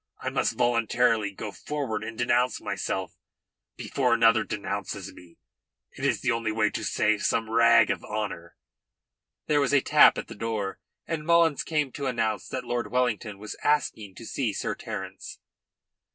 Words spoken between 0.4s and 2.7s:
voluntarily go forward and denounce